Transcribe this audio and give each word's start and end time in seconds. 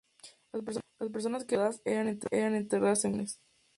Las 0.97 1.11
personas 1.11 1.45
que 1.45 1.53
eran 1.53 1.67
ejecutadas 1.75 1.81
eran 2.31 2.55
enterradas 2.55 3.05
en 3.05 3.11
fosas 3.11 3.37
comunes. 3.37 3.41